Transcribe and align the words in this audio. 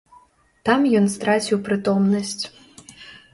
Там 0.69 0.87
ён 0.99 1.05
страціў 1.15 1.61
прытомнасць. 1.67 2.41